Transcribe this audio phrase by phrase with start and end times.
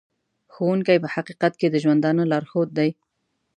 [0.53, 2.89] ښوونکی په حقیقت کې د ژوندانه لارښود دی.